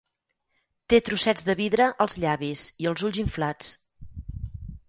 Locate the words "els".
2.93-3.07